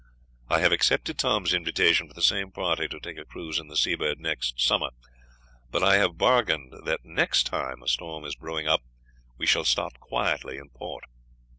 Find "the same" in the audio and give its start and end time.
2.15-2.49